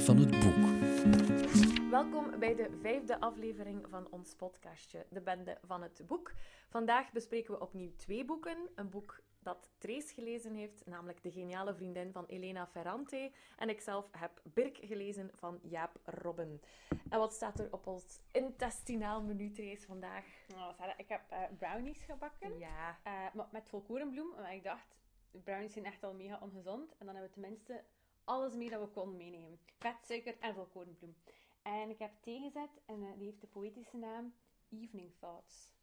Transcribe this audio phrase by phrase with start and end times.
[0.00, 1.90] van het boek.
[1.90, 6.32] Welkom bij de vijfde aflevering van ons podcastje, De Bende van het Boek.
[6.68, 8.56] Vandaag bespreken we opnieuw twee boeken.
[8.74, 13.30] Een boek dat Trace gelezen heeft, namelijk De Geniale Vriendin van Elena Ferrante.
[13.56, 16.60] En ikzelf heb Birk gelezen van Jaap Robben.
[17.08, 20.24] En wat staat er op ons intestinaal menu, Trace, vandaag?
[20.54, 22.58] Oh, Sarah, ik heb eh, brownies gebakken.
[22.58, 22.98] Ja.
[23.02, 24.30] Eh, maar met volkorenbloem.
[24.40, 24.96] Maar ik dacht,
[25.30, 26.90] brownies zijn echt al mega ongezond.
[26.98, 27.84] En dan hebben we tenminste
[28.26, 29.58] alles mee dat we konden meenemen.
[29.78, 31.16] Vet, suiker en volkorenbloem.
[31.62, 34.34] En ik heb thee gezet en eh, die heeft de poëtische naam
[34.70, 35.74] Evening Thoughts.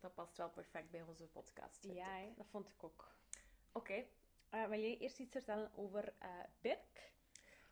[0.00, 1.84] Dat past wel perfect bij onze podcast.
[1.92, 3.14] Ja, dat vond ik ook.
[3.72, 4.04] Oké,
[4.50, 6.28] Eh, wil jij eerst iets vertellen over eh
[6.60, 7.12] Birk?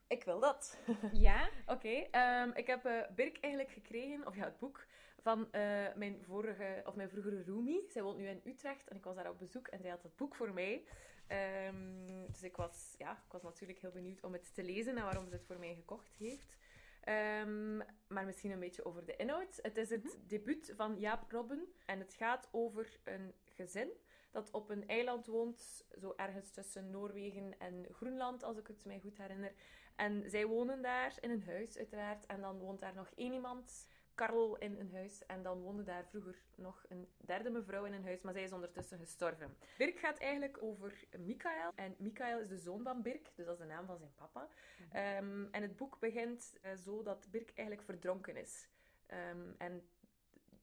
[0.06, 0.78] ik wil dat.
[1.12, 1.48] Ja?
[1.66, 4.86] Oké, ehm, ik heb eh, Birk eigenlijk gekregen, of ja, het boek,
[5.20, 5.48] van
[5.94, 7.84] mijn vorige, of mijn vroegere roomie.
[7.90, 10.16] Zij woont nu in Utrecht en ik was daar op bezoek en zij had het
[10.16, 10.84] boek voor mij.
[11.28, 15.04] Ehm, dus ik was, ja, ik was natuurlijk heel benieuwd om het te lezen en
[15.04, 16.56] waarom ze het voor mij gekocht heeft.
[17.00, 17.76] Ehm,
[18.06, 19.58] maar misschien een beetje over de inhoud.
[19.62, 23.90] Het is het debuut van Jaap Robben en het gaat over een gezin
[24.30, 29.00] dat op een eiland woont, zo ergens tussen Noorwegen en Groenland, als ik het mij
[29.00, 29.52] goed herinner.
[29.96, 32.26] En zij wonen daar in een huis, uiteraard.
[32.26, 33.88] En dan woont daar nog één iemand,
[34.18, 35.26] Karel, in een huis.
[35.26, 38.52] En dan woonde daar vroeger nog een derde mevrouw in een huis, maar zij is
[38.52, 39.56] ondertussen gestorven.
[39.76, 41.72] Birk gaat eigenlijk over Mikael.
[41.74, 44.48] En Mikael is de zoon van Birk, dus dat is de naam van zijn papa.
[44.92, 48.68] Ehm, en het boek begint eh, zo dat Birk eigenlijk verdronken is.
[49.06, 49.88] Ehm, en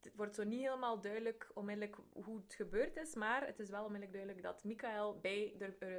[0.01, 3.85] het wordt zo niet helemaal duidelijk onmiddellijk hoe het gebeurd is, maar het is wel
[3.85, 5.55] onmiddellijk duidelijk dat Michael bij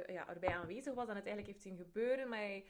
[0.07, 2.65] ja, erbij aanwezig was en het eigenlijk heeft zien gebeuren, maar hij,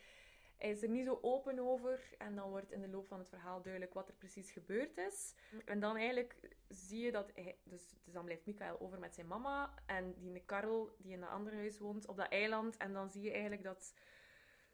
[0.57, 2.15] hij is er niet zo open over.
[2.17, 5.33] En dan wordt in de loop van het verhaal duidelijk wat er precies gebeurd is.
[5.65, 6.35] En dan eigenlijk
[6.67, 7.57] zie je dat hij...
[7.63, 11.29] Dus, dus dan blijft Michael over met zijn mama en die Karel, die in dat
[11.29, 12.77] andere huis woont, op dat eiland.
[12.77, 13.93] En dan zie je eigenlijk dat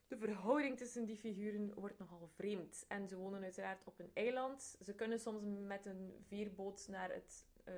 [0.08, 2.86] de verhouding tussen die figuren wordt nogal vreemd.
[2.88, 4.78] En ze wonen uiteraard op een eiland.
[4.82, 7.74] Ze kunnen soms met een veerboot naar het eh,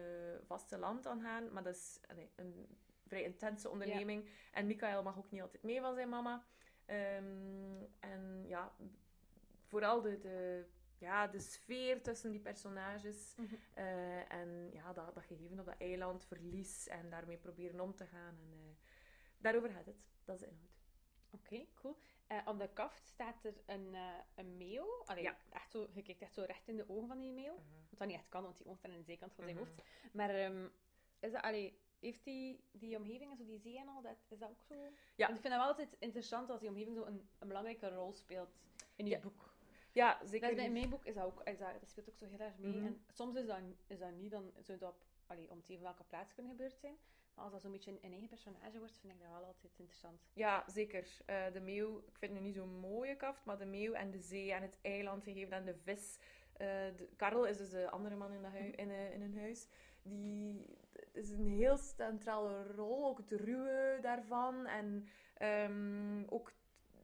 [0.46, 2.68] vasteland aan gaan, maar dat is allee, een
[3.08, 4.30] vrij intense onderneming.
[4.52, 6.46] En Michael mag ook niet altijd mee van zijn mama.
[6.86, 8.76] Ehm, en ja,
[9.64, 10.66] vooral de, de,
[10.98, 13.34] ja, de sfeer tussen die personages.
[13.38, 13.56] Mhm.
[13.74, 18.06] eh, en ja, dat, dat gegeven op dat eiland, verlies en daarmee proberen om te
[18.06, 18.36] gaan.
[18.40, 18.76] En, eh,
[19.38, 19.96] daarover gaat het.
[20.24, 20.74] Dat is de inhoud.
[21.30, 21.98] Oké, cool.
[22.28, 23.96] Eh, op de kaft staat er een,
[24.36, 25.04] een meeuw.
[25.06, 25.38] Allee, Ja.
[25.50, 27.56] echt zo, je kijkt echt zo recht in de ogen van die meeuw.
[27.90, 29.66] Wat dat niet echt kan, want die oog aan de zijkant van zijn Mhm.
[29.66, 29.82] hoofd.
[30.14, 30.68] Maar ehm,
[31.20, 34.40] is dat, allee, heeft die, die omgeving en zo, die zee en al, dat, is
[34.40, 34.76] dat ook zo?
[35.16, 35.26] Ja.
[35.26, 38.14] Want ik vind het wel altijd interessant als die omgeving zo een, een belangrijke rol
[38.14, 38.50] speelt
[38.96, 39.20] in je Ja.
[39.20, 39.54] boek.
[39.92, 40.50] Ja, Dat zeker.
[40.50, 42.58] is bij mijn boek is dat ook, is dat, dat speelt ook zo heel erg
[42.58, 42.72] mee.
[42.76, 42.86] Mhm.
[42.86, 43.58] En soms is dat,
[43.88, 46.78] is dat niet, dan zou dat op, allee, om te even welke plaats kunnen gebeurd
[46.78, 46.96] zijn.
[47.34, 49.74] Maar als dat zo'n beetje een, een eigen personage wordt, vind ik dat wel altijd
[49.78, 50.22] interessant.
[50.34, 51.08] Ja, zeker.
[51.26, 54.12] Eh, de meeuw, ik vind het nu niet zo'n mooie kaft, maar de meeuw en
[54.12, 56.18] de zee en het eiland gegeven en de vis.
[56.54, 59.38] Eh, de, Karel is dus de andere man in, dat hui- in, eh, in een
[59.38, 59.68] huis.
[60.02, 60.66] Die
[61.16, 64.66] is een heel centrale rol, ook het ruwe daarvan.
[64.66, 66.54] En ehm, ook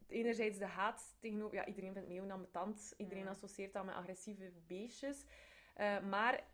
[0.08, 1.56] enerzijds de haat tegenover...
[1.56, 2.94] Ja, iedereen vindt meeuwen ambetant.
[2.96, 5.24] Iedereen associeert dat met agressieve beestjes.
[5.74, 6.44] Eh, maar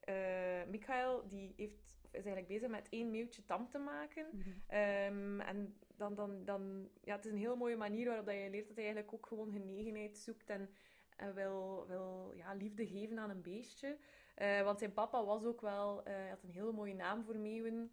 [0.00, 4.26] eh Michael die heeft, is eigenlijk bezig met één meeuwtje tam te maken.
[4.66, 8.50] Ehm, en dan, dan, dan, ja, het is een heel mooie manier waarop dat je
[8.50, 10.70] leert dat hij eigenlijk ook gewoon genegenheid zoekt en,
[11.16, 13.98] en wil, wil ja, liefde geven aan een beestje.
[14.34, 17.36] Eh, want zijn papa was ook wel, eh, hij had een hele mooie naam voor
[17.36, 17.92] meeuwen.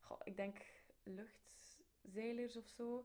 [0.00, 0.56] Goh, ik denk
[1.02, 3.04] luchtzeilers of zo.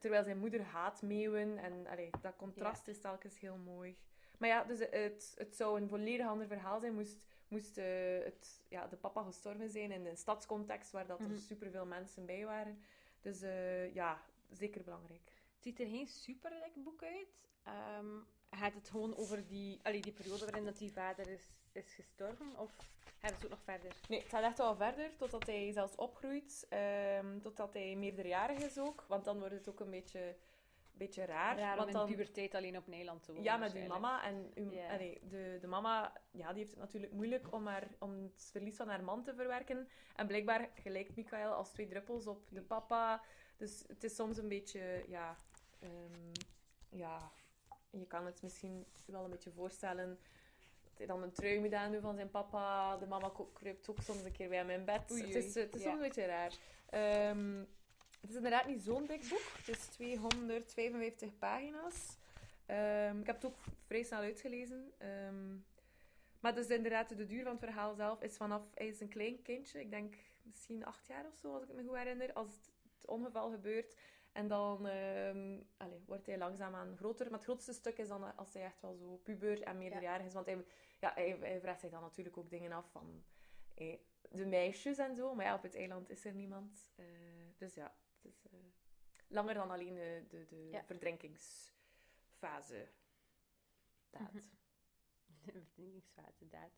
[0.00, 3.96] Terwijl zijn moeder haat meeuwen en allee, dat contrast is telkens heel mooi.
[4.38, 8.62] Maar ja, dus het, het zou een volledig ander verhaal zijn moest, moest eh, het,
[8.68, 11.30] ja, de papa gestorven zijn in een stadscontext waar dat Mhm.
[11.30, 12.78] er superveel mensen bij waren.
[13.20, 15.32] Dus eh, ja, zeker belangrijk.
[15.54, 17.28] Het ziet er geen super boek uit.
[17.62, 18.06] Ehm,
[18.56, 21.42] gaat het gewoon over die, allee, die periode waarin dat die vader is,
[21.72, 22.58] is gestorven?
[22.58, 22.70] Of
[23.18, 23.92] gaat het ook nog verder?
[24.08, 26.66] Nee, het gaat echt wel verder, totdat hij zelfs opgroeit.
[26.68, 29.04] ehm, totdat hij meerderjarig is ook.
[29.08, 30.36] Want dan wordt het ook een beetje,
[30.92, 31.76] beetje raar.
[31.76, 32.06] Want in dan...
[32.06, 33.44] puberteit alleen op Nederland te wonen.
[33.44, 34.24] Ja, met uw mama.
[34.24, 38.22] En uw, allee, de, de mama ja, die heeft het natuurlijk moeilijk om, haar, om
[38.22, 39.88] het verlies van haar man te verwerken.
[40.16, 43.22] En blijkbaar gelijkt Michael als twee druppels op de papa.
[43.56, 45.36] Dus het is soms een beetje, ja...
[45.80, 46.32] ehm,
[46.88, 47.32] ja,
[47.98, 50.18] je kan het misschien wel een beetje voorstellen...
[50.82, 52.96] Dat hij dan een trui moet aandoen van zijn papa.
[52.96, 55.10] De mama kruipt ook soms een keer bij in bed.
[55.12, 55.88] Oei, het is, het is ja.
[55.88, 56.52] soms een beetje raar.
[56.90, 57.58] Ehm,
[58.20, 59.42] het is inderdaad niet zo'n dik boek.
[59.56, 62.16] Het is 255 pagina's.
[62.66, 64.92] Ehm, ik heb het ook vrij snel uitgelezen.
[64.98, 65.56] Ehm,
[66.40, 68.62] maar dus inderdaad, de duur van het verhaal zelf is vanaf...
[68.74, 71.82] Hij is een klein kindje, ik denk misschien acht jaar of zo, als ik me
[71.82, 73.96] goed herinner, als het, het ongeval gebeurt.
[74.34, 77.24] En dan ehm, allee, wordt hij langzaamaan groter.
[77.24, 80.32] Maar het grootste stuk is dan als hij echt wel zo puber en meerderjarig is.
[80.34, 80.64] Want hij,
[81.00, 83.24] ja, hij, hij vraagt zich dan natuurlijk ook dingen af van
[83.74, 83.98] eh,
[84.30, 85.34] de meisjes en zo.
[85.34, 86.92] Maar ja, op het eiland is er niemand.
[86.96, 87.04] Eh,
[87.56, 88.58] dus ja, het is eh,
[89.28, 90.84] langer dan alleen de, de, de Ja.
[90.84, 92.88] verdrinkingsfase.
[94.10, 94.32] Dat.
[94.32, 94.38] Mhm.
[95.42, 96.70] Verdrinkingsfase, dat.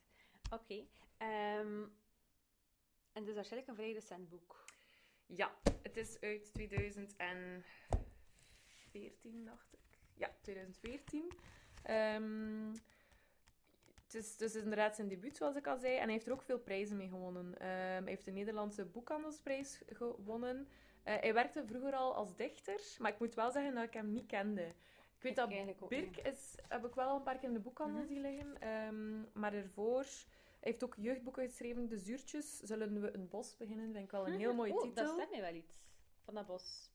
[0.60, 0.86] Oké.
[1.16, 1.82] ehm,
[3.12, 4.64] en het is waarschijnlijk een vrij recent boek.
[5.26, 5.54] Ja,
[5.96, 9.78] het is uit 2014, dacht ik.
[10.14, 11.32] Ja, 2014.
[11.82, 12.70] Ehm,
[14.04, 15.94] het, is, is inderdaad zijn debuut, zoals ik al zei.
[15.94, 17.58] En hij heeft er ook veel prijzen mee gewonnen.
[17.58, 20.68] Ehm, hij heeft de Nederlandse Boekhandelsprijs gewonnen.
[21.02, 24.12] Eh, hij werkte vroeger al als dichter, maar ik moet wel zeggen dat ik hem
[24.12, 24.66] niet kende.
[25.16, 27.98] Ik weet Ik dat Birk is, heb ik wel een paar keer in de boekhandel
[27.98, 28.08] Mhm.
[28.08, 28.60] zien liggen.
[28.60, 30.06] Ehm, maar ervoor...
[30.66, 31.88] Heeft ook jeugdboeken geschreven.
[31.88, 32.58] De Zuurtjes.
[32.58, 33.92] Zullen we een bos beginnen?
[33.92, 35.04] Vind ik wel een heel mooie oh, titel.
[35.04, 35.72] dat zegt mij wel iets.
[36.24, 36.90] Van dat bos.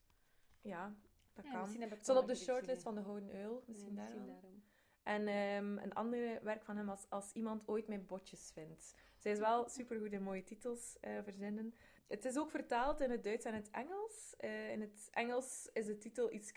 [0.60, 0.94] Ja,
[1.32, 1.60] dat Ja, kan.
[1.60, 3.62] misschien heb ik Het stond wel op de shortlist van de Gouden Uil.
[3.66, 4.26] Misschien Ja, daarom.
[4.26, 4.62] daarom.
[5.02, 8.94] En ehm, een andere werk van hem was Als iemand ooit mijn botjes vindt.
[9.18, 11.74] Zij is wel supergoed in mooie titels eh, verzinnen.
[12.06, 14.34] Het is ook vertaald in het Duits en het Engels.
[14.36, 16.52] Eh, in het Engels is de titel iets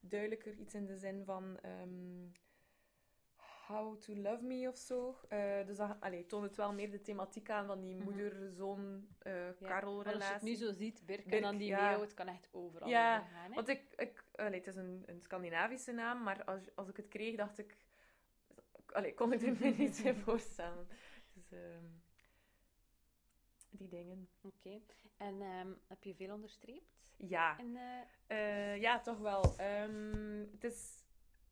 [0.00, 0.54] duidelijker.
[0.54, 1.58] Iets in de zin van...
[1.60, 2.28] ehm,
[3.66, 5.18] How to Love Me of zo.
[5.28, 8.04] Eh, dus dat allee, toont het wel meer de thematiek aan van die Mhm.
[8.04, 10.04] moeder-zoon uh, Ja, Karel-relatie.
[10.04, 12.00] Maar als je het nu zo ziet, Birk, Birk, en dan die ja.
[12.00, 13.48] het kan echt overal Ja, over gaan.
[13.50, 13.54] hè.
[13.54, 17.08] Want ik, ik allee, het is een, een Scandinavische naam, maar als, als ik het
[17.08, 17.76] kreeg, dacht ik...
[18.86, 20.88] Allee, kon ik er me niet bij voorstellen.
[21.34, 21.84] Dus, ehm,
[23.70, 24.28] die dingen.
[24.42, 24.80] Oké.
[25.16, 27.12] En ehm, heb je veel onderstreept?
[27.16, 29.56] Ja, En, eh, Eh, ja, toch wel.
[29.56, 31.01] Ehm, het, is,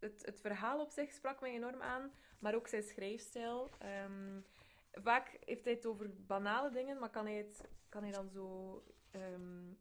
[0.00, 3.68] het, het verhaal op zich sprak mij enorm aan, maar ook zijn schrijfstijl.
[3.78, 4.40] Ehm,
[4.92, 8.82] vaak heeft hij het over banale dingen, maar kan hij, het, kan hij dan zo...
[9.10, 9.72] ehm,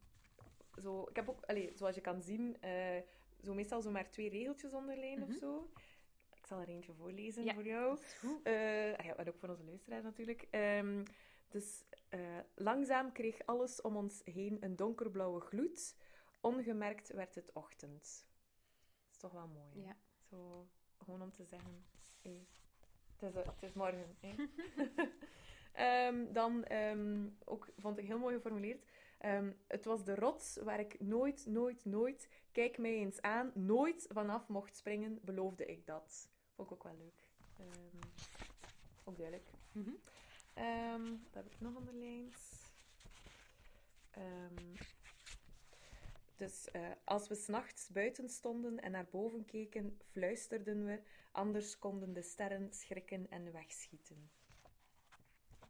[0.81, 3.01] zo ik heb ook, allee, zoals je kan zien, eh,
[3.43, 5.31] zo meestal zo maar twee regeltjes onderlijnen Mhm.
[5.31, 5.71] of zo.
[6.35, 7.53] Ik zal er eentje voorlezen Ja.
[7.53, 7.97] voor jou.
[8.43, 8.53] Eh,
[8.97, 10.47] ah ja, en ook voor onze luisteraars natuurlijk.
[10.49, 11.05] Ehm,
[11.49, 15.95] dus eh, langzaam kreeg alles om ons heen een donkerblauwe gloed.
[16.41, 18.27] Ongemerkt werd het ochtend.
[19.05, 19.81] Dat is toch wel mooi.
[19.81, 19.87] hè?
[19.87, 19.95] Ja.
[20.29, 20.67] Zo,
[20.97, 21.85] gewoon om te zeggen,
[22.21, 24.15] het, is, het is morgen.
[24.19, 24.33] hè.
[25.71, 28.85] Ehm, dan ehm, ook, vond ik heel mooi geformuleerd.
[29.17, 34.07] Ehm, het was de rots waar ik nooit, nooit, nooit, kijk mij eens aan, nooit
[34.09, 36.29] vanaf mocht springen, beloofde ik dat.
[36.55, 37.27] Vond ik ook wel leuk.
[39.03, 39.49] Ook duidelijk.
[40.53, 42.37] Ehm, wat heb ik nog onderlijnd?
[46.39, 51.01] Dus eh, als we s'nachts buiten stonden en naar boven keken, fluisterden we,
[51.31, 54.29] anders konden de sterren schrikken en wegschieten.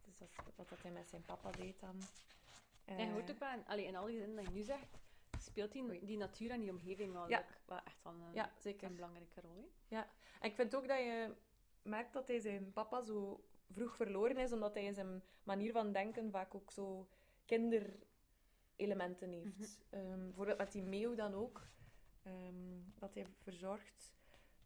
[0.04, 1.96] Dus dat is wat dat hij met zijn papa deed dan.
[2.84, 4.62] En je Eh, hoort ook wel, in, allee, in al die zinnen dat je nu
[4.62, 4.98] zegt,
[5.38, 7.38] speelt die, die natuur en die omgeving wel, Ja.
[7.84, 8.88] echt wel een, Ja, zeker.
[8.88, 9.70] een belangrijke rol.
[9.88, 9.96] hè.
[10.40, 11.34] En ik vind ook dat je
[11.82, 15.92] merkt dat hij zijn papa zo vroeg verloren is, omdat hij in zijn manier van
[15.92, 17.08] denken vaak ook zo
[18.80, 19.78] kinderelementen heeft.
[19.90, 21.68] Ehm, bijvoorbeeld met die meeuw dan ook,
[22.22, 24.14] ehm, dat hij verzorgt.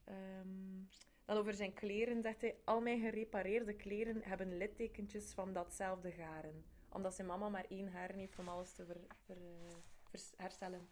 [0.04, 0.83] Ehm,
[1.25, 6.64] dan over zijn kleren zegt hij, al mijn gerepareerde kleren hebben littekentjes van datzelfde garen.
[6.88, 10.88] Omdat zijn mama maar één haren heeft om alles te ver, ver- eh, herstellen.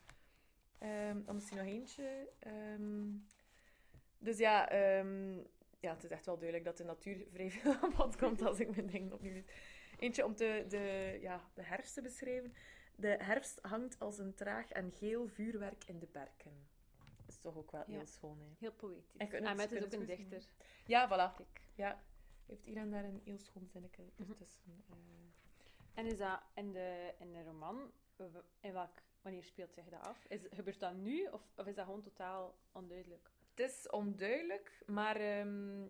[1.24, 2.28] Dan misschien nog eentje.
[4.18, 4.72] Dus ja,
[5.80, 8.60] ja, het is echt wel duidelijk dat de natuur vrij veel aan bod komt als
[8.60, 9.44] ik mijn dingen opnieuw doe.
[9.98, 12.54] Eentje om de, de, ja, de herfst te beschrijven.
[12.96, 16.66] De herfst hangt als een traag en geel vuurwerk in de berken.
[17.16, 17.96] Dat is toch ook wel Ja.
[17.96, 18.46] heel schoon, hè?
[18.58, 19.16] Heel poëtisch.
[19.16, 20.42] En En het- met is ook een dichter.
[20.86, 21.34] Ja, voilà.
[21.36, 21.60] Kijk.
[21.74, 22.02] Ja,
[22.46, 24.30] heeft hier en daar een heel schoon zinnetje Mhm.
[24.30, 24.84] ertussen.
[24.90, 24.96] eh.
[25.94, 27.92] En is dat in de, in de roman,
[28.60, 30.24] in welk, wanneer speelt zich dat af?
[30.28, 33.30] Is, gebeurt dat nu of, of is dat gewoon totaal onduidelijk?
[33.54, 35.86] Het is onduidelijk, maar ehm,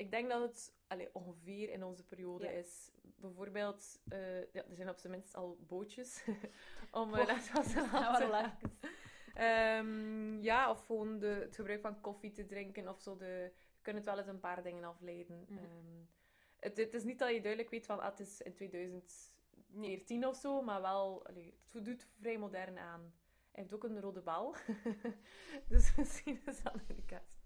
[0.00, 2.50] ik denk dat het allee, ongeveer in onze periode Ja.
[2.50, 2.90] is.
[3.02, 6.24] Bijvoorbeeld, eh, ja, er zijn op zijn minst al bootjes
[6.90, 8.78] om uh, Oh, laten.
[9.34, 13.16] Ehm, ja, of gewoon de, het gebruik van koffie te drinken of zo.
[13.16, 15.44] De, je kunt het wel eens een paar dingen afleiden.
[15.48, 15.58] Mhm.
[15.58, 16.04] Ehm,
[16.60, 20.28] het, het is niet dat je duidelijk weet van ah, het is in 2014 Nee.
[20.28, 23.00] of zo, maar wel, allee, het doet vrij modern aan.
[23.50, 24.54] Hij heeft ook een rode bal.
[25.68, 27.38] dus misschien is dat een kast.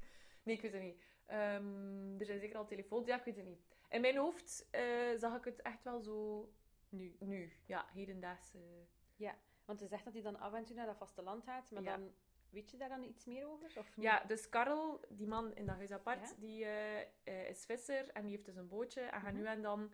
[0.42, 1.02] Nee, ik weet het niet.
[1.26, 3.06] Ehm, er zijn zeker al telefoons.
[3.06, 3.66] Ja, ik weet het niet.
[3.88, 4.82] In mijn hoofd eh,
[5.16, 6.48] zag ik het echt wel zo
[6.88, 7.16] Nu.
[7.18, 7.52] nu.
[7.66, 8.58] Ja, hedendaagse.
[9.64, 11.96] Want je zegt dat hij dan af en toe naar dat vasteland gaat, maar Ja.
[11.96, 12.12] dan
[12.50, 13.72] weet je daar dan iets meer over?
[13.78, 14.04] Of niet?
[14.04, 16.34] Ja, dus Karel, die man in dat huis apart, Ja.
[16.38, 19.00] die eh, eh, is visser en die heeft dus een bootje.
[19.00, 19.40] En gaat Mhm.
[19.42, 19.92] nu en dan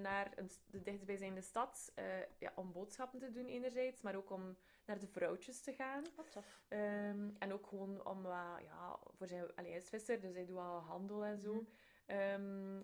[0.00, 1.92] naar een, de dichtstbijzijnde stad
[2.38, 4.56] ja, om boodschappen te doen enerzijds, maar ook om
[4.86, 6.04] naar de vrouwtjes te gaan.
[6.16, 6.62] Wat tof.
[6.68, 10.44] Ehm, en ook gewoon om wat, ja, voor zijn, allee, hij is visser, dus hij
[10.46, 11.52] doet wel handel en zo.
[11.54, 11.64] Mhm.
[12.06, 12.82] Ehm,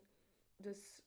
[0.57, 1.03] dus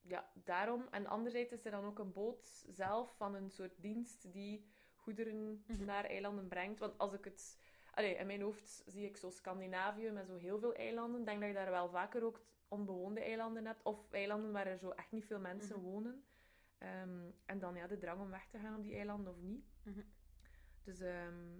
[0.00, 0.86] ja, daarom.
[0.90, 5.64] En anderzijds is er dan ook een boot zelf van een soort dienst die goederen
[5.66, 5.84] Mhm.
[5.84, 6.78] naar eilanden brengt.
[6.78, 7.58] Want als ik het...
[7.94, 11.20] Allee, in mijn hoofd zie ik zo Scandinavië met zo heel veel eilanden.
[11.20, 13.82] Ik denk dat je daar wel vaker ook onbewoonde eilanden hebt.
[13.82, 15.84] Of eilanden waar er zo echt niet veel mensen Mhm.
[15.84, 16.24] wonen.
[16.78, 19.64] Ehm, en dan ja, de drang om weg te gaan op die eilanden of niet.
[19.82, 20.00] Mhm.
[20.84, 21.58] Dus ehm,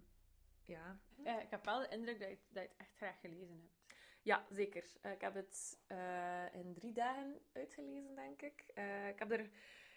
[0.65, 0.99] ja,
[1.41, 3.97] ik heb wel de indruk dat je, het- dat je het echt graag gelezen hebt.
[4.23, 4.85] Ja, zeker.
[5.03, 8.65] Eh, ik heb het eh, in drie dagen uitgelezen, denk ik.
[8.75, 9.51] Eh, ik heb er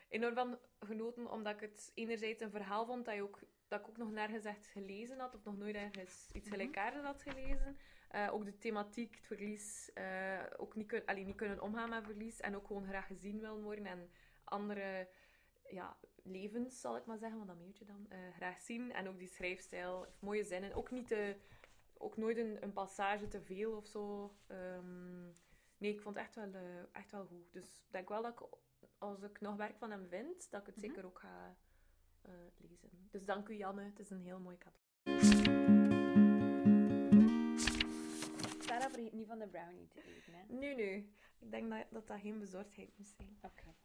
[0.10, 3.88] enorm van genoten, omdat ik het enerzijds een verhaal vond dat, je ook, dat ik
[3.88, 6.58] ook nog nergens echt gelezen had, of nog nooit ergens iets Mhm.
[6.58, 7.78] gelijkaardigs had gelezen.
[8.30, 9.92] Ook de thematiek, het verlies,
[10.58, 13.62] ook niet, kun, allee, niet kunnen omgaan met verlies, en ook gewoon graag gezien willen
[13.64, 14.10] worden, en
[14.52, 15.08] andere
[15.70, 18.92] ja, levens, zal ik maar zeggen, want dat meent je dan, eh, graag zien.
[18.94, 21.36] En ook die schrijfstijl, mooie zinnen, ook niet te
[21.98, 24.36] ook nooit een, een passage te veel of zo.
[24.48, 25.24] Ehm,
[25.78, 27.54] nee, ik vond het echt wel, eh, echt wel goed.
[27.54, 28.48] Dus ik denk wel dat ik,
[28.98, 30.86] als ik nog werk van hem vind, dat ik het Mhm.
[30.86, 31.56] zeker ook ga
[32.22, 32.90] eh, lezen.
[33.12, 33.84] Dus dank u, Janne.
[33.84, 34.80] Het is een heel mooi cadeau.
[38.60, 40.44] Sarah vergeet niet van de brownie te eten, hè?
[40.48, 41.14] Nu, nu.
[41.40, 43.38] Ik denk dat dat, dat geen bezorgdheid moet zijn.
[43.42, 43.76] Oké.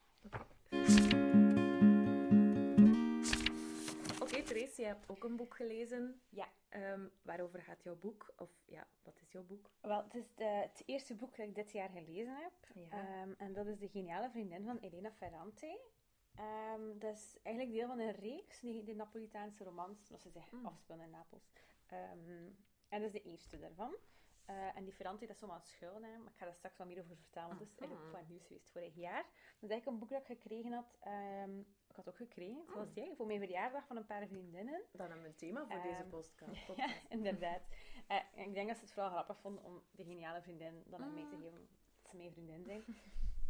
[4.39, 6.21] Oké, je hebt ook een boek gelezen.
[6.29, 6.47] Ja.
[6.69, 8.33] Ehm, waarover gaat jouw boek?
[8.37, 9.71] Of ja, wat is jouw boek?
[9.81, 12.53] Wel, het is de- het eerste boek dat ik dit jaar gelezen heb.
[12.73, 12.89] Ja.
[12.89, 15.79] Ehm, en dat is De Geniale Vriendin van Elena Ferrante.
[16.35, 20.51] Ehm, dat is eigenlijk deel van een reeks, die de Napolitaanse romans, zoals ze zich
[20.51, 20.65] Mm.
[20.65, 21.51] afspelen in Napels.
[21.87, 23.95] En dat is de eerste daarvan.
[24.45, 26.87] Eh, en die Ferrante, dat is zomaar een schuilnaam, maar ik ga daar straks wat
[26.87, 27.47] meer over vertellen.
[27.47, 28.17] want Dat is eigenlijk Mhm.
[28.19, 29.23] van nieuws geweest vorig jaar.
[29.23, 30.97] Dat is eigenlijk een boek dat ik gekregen had.
[31.97, 32.95] Ik had ook gekregen, zoals Mm.
[32.95, 34.81] jij, voor mijn verjaardag van een paar vriendinnen.
[34.91, 36.67] Dan hebben we een thema voor deze Ehm, podcast.
[36.77, 37.61] Ja, inderdaad.
[38.07, 41.13] Eh, ik denk dat ze het vooral grappig vonden om de geniale vriendin dan aan
[41.13, 41.41] mij te Mm.
[41.41, 41.67] geven.
[42.01, 42.83] Dat ze mijn vriendin zijn.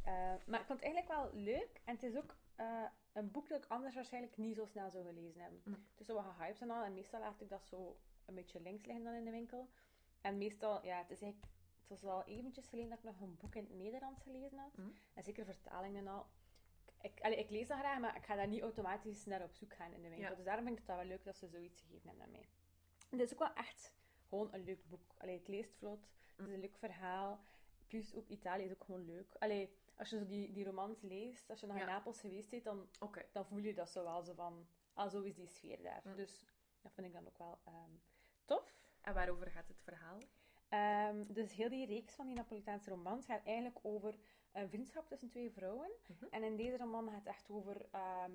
[0.03, 0.13] Eh,
[0.45, 1.81] maar ik vond het eigenlijk wel leuk.
[1.85, 5.05] En het is ook eh, een boek dat ik anders waarschijnlijk niet zo snel zou
[5.05, 5.61] gelezen hebben.
[5.65, 5.73] Mm.
[5.73, 6.83] Het is zo wat gehyped en al.
[6.83, 9.69] En meestal laat ik dat zo een beetje links liggen dan in de winkel.
[10.21, 11.53] En meestal, ja, het is eigenlijk...
[11.79, 14.77] Het was wel eventjes geleden dat ik nog een boek in het Nederlands gelezen had.
[14.77, 14.93] Mm.
[15.13, 16.25] En zeker vertalingen en al.
[17.01, 19.73] Ik, allee, ik lees dat graag, maar ik ga daar niet automatisch naar op zoek
[19.73, 20.29] gaan in de winkel.
[20.29, 20.35] Ja.
[20.35, 22.49] Dus daarom vind ik het wel leuk dat ze zoiets gegeven hebben aan mij.
[23.09, 23.93] Het is ook wel echt
[24.27, 25.15] gewoon een leuk boek.
[25.17, 27.39] Allee, het leest vlot, het is een leuk verhaal.
[27.87, 29.35] Plus ook Italië is ook gewoon leuk.
[29.39, 31.87] Allee, als je zo die, die romans leest, als je nog in Ja.
[31.87, 32.89] Napels geweest bent, dan,
[33.31, 34.67] dan voel je dat zo wel zo van...
[34.93, 36.01] Ah, zo is die sfeer daar.
[36.03, 36.15] Mm.
[36.15, 36.45] Dus
[36.81, 37.91] dat vind ik dan ook wel ehm,
[38.45, 38.75] tof.
[39.01, 40.19] En waarover gaat het verhaal?
[40.69, 44.15] Ehm, dus heel die reeks van die Napolitaanse romans gaat eigenlijk over
[44.61, 45.89] een vriendschap tussen twee vrouwen.
[46.07, 46.25] Mhm.
[46.29, 48.31] En in deze roman gaat het echt over ehm,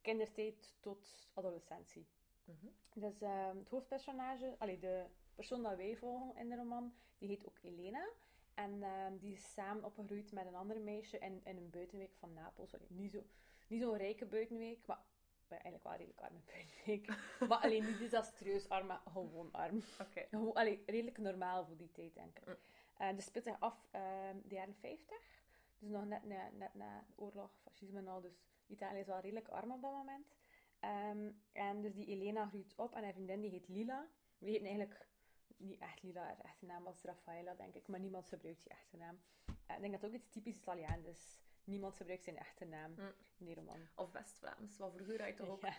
[0.00, 2.06] kindertijd tot adolescentie.
[2.44, 2.66] Mhm.
[2.94, 7.46] Dus ehm, het hoofdpersonage, allee, de persoon dat wij volgen in de roman, die heet
[7.46, 8.08] ook Elena.
[8.54, 12.32] En ehm, die is samen opgegroeid met een ander meisje in, in een buitenwijk van
[12.32, 12.74] Napels.
[12.74, 13.30] Allee, niet zo'n
[13.66, 15.02] niet zo'n rijke buitenwijk, maar
[15.48, 17.06] eigenlijk wel redelijk arme buitenwijk.
[17.48, 19.82] maar alleen niet desastreus arm, maar gewoon arm.
[20.00, 20.52] Oké.
[20.52, 22.46] Allee, redelijk normaal voor die tijd, denk ik.
[22.46, 22.56] Mm.
[22.96, 25.39] Eh, dus speelt zich af ehm de jaren 50.
[25.80, 28.20] Dus nog net na, net na de oorlog, fascisme en al.
[28.20, 30.34] Dus Italië is wel redelijk arm op dat moment.
[30.80, 34.08] Ehm, en dus die Elena groeit op en haar vriendin die heet Lila.
[34.38, 35.08] Die heet eigenlijk
[35.56, 37.88] niet echt Lila, haar echte naam was Raffaella, denk ik.
[37.88, 39.20] Maar niemand gebruikt die echte naam.
[39.66, 41.40] Eh, ik denk dat het ook iets typisch Italiaans is.
[41.64, 43.12] Niemand gebruikt zijn echte naam Mm.
[43.38, 43.88] in die roman.
[43.94, 44.76] Of West-Vlaams.
[44.78, 45.76] Wat vroeger had je toch ook Ja,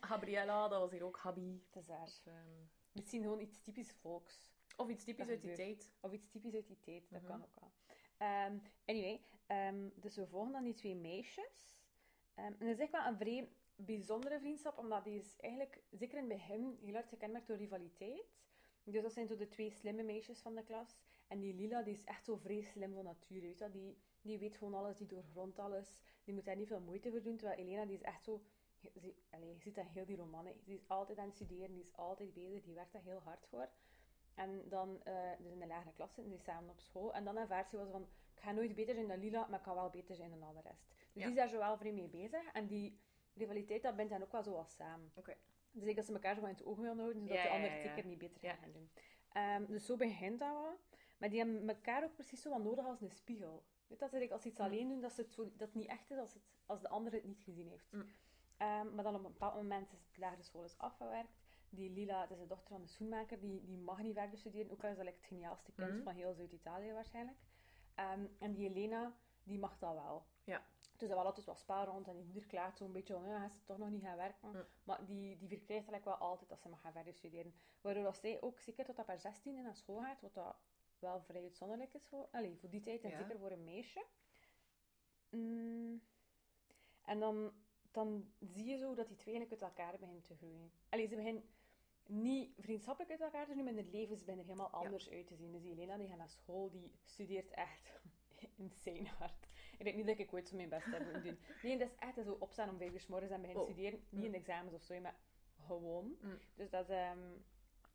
[0.00, 1.62] Gabriella, dat was hier ook Habi.
[1.66, 2.02] het is waar.
[2.02, 2.48] Of, ehm,
[2.92, 4.50] Misschien gewoon iets typisch volks.
[4.76, 5.92] of iets typisch uit die tijd.
[6.00, 7.30] Of iets typisch uit die tijd, dat Mhm.
[7.30, 7.70] kan ook wel.
[8.22, 11.74] Ehm, anyway, ehm, dus we volgen dan die twee meisjes.
[12.34, 16.18] Ehm, en dat is echt wel een vrij bijzondere vriendschap, omdat die is eigenlijk, zeker
[16.18, 18.34] in het begin, heel hard gekenmerkt door rivaliteit.
[18.84, 20.96] Dus dat zijn zo de twee slimme meisjes van de klas.
[21.28, 23.70] En die Lila, die is echt zo vrij slim van nature, weet je.
[23.70, 25.98] Die, die weet gewoon alles, die doorgrondt alles.
[26.24, 28.42] Die moet daar niet veel moeite voor doen, terwijl Elena, die is echt zo...
[28.80, 30.48] Je, ziet dat heel die roman.
[30.64, 33.46] Die is altijd aan het studeren, die is altijd bezig, die werkt daar heel hard
[33.46, 33.68] voor.
[34.34, 37.14] En dan, eh, dus in de lagere klas zitten ze samen op school.
[37.14, 39.58] En dan ervaart ze wel zo van, ik ga nooit beter zijn dan Lila, maar
[39.58, 40.84] ik kan wel beter zijn dan al de rest.
[40.88, 41.20] Dus Ja.
[41.20, 42.52] die is daar zo wel vrij mee bezig.
[42.52, 43.00] En die
[43.34, 45.12] rivaliteit, dat bindt hen ook wel zo wat samen.
[45.14, 45.34] Oké.
[45.70, 47.70] Dus ik dat ze elkaar zo in het oog willen houden, zodat Ja, de ander
[47.72, 48.90] het zeker niet beter gaan doen.
[49.32, 50.78] Ehm, dus zo begint dat wel.
[51.18, 53.64] Maar die hebben elkaar ook precies zo wat nodig als een spiegel.
[53.86, 54.64] Weet dat ze als ze iets Mm.
[54.64, 56.88] alleen doen, dat, ze het zo, dat het niet echt is als, het, als de
[56.88, 57.92] ander het niet gezien heeft.
[57.92, 58.06] Mm.
[58.56, 61.41] Ehm, maar dan op een bepaald moment is de lagere school is afgewerkt.
[61.74, 64.70] Die Lila, dat is de dochter van de schoenmaker, die, die mag niet verder studeren.
[64.70, 66.02] Ook al is dat like, het geniaalste kind Mhm.
[66.02, 67.38] van heel Zuid-Italië waarschijnlijk.
[67.94, 70.26] Ehm, en die Elena, die mag dat wel.
[70.44, 70.62] Ja.
[70.90, 73.36] Dus dat wel altijd wat spaar rond en die moeder klaagt zo'n beetje van, ja,
[73.38, 74.48] hij is toch nog niet gaan werken.
[74.48, 74.64] Mm.
[74.84, 77.54] Maar die, die verkrijgt eigenlijk wel altijd dat ze mag gaan verder studeren.
[77.80, 80.56] Waardoor dat zij ook zeker tot op haar 16 naar school gaat, wat dat
[80.98, 83.16] wel vrij uitzonderlijk is voor, allez, voor die tijd en Ja.
[83.16, 84.04] zeker voor een meisje.
[85.30, 86.02] Mm.
[87.04, 87.52] En dan,
[87.90, 90.72] dan zie je zo dat die twee eigenlijk uit elkaar beginnen te groeien.
[90.88, 91.44] Allee, ze beginnen
[92.06, 95.52] niet vriendschappelijk uit elkaar te groeien, maar hun levens beginnen helemaal anders uit te zien.
[95.52, 98.00] Dus die Elena die gaat naar school, die studeert echt
[98.56, 99.48] insane hard.
[99.78, 101.38] Ik denk niet dat ik ooit zo mijn best heb moeten doen.
[101.62, 103.70] Nee, dat is echt zo opstaan om vijf uur 's morgens en beginnen Oh.
[103.70, 104.04] studeren.
[104.10, 104.34] Niet in Mm.
[104.34, 105.16] examens of zo, maar
[105.66, 106.16] gewoon.
[106.20, 106.38] Mm.
[106.54, 107.30] Dus dat is, ehm,